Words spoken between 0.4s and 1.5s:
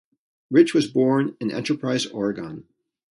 Rich was born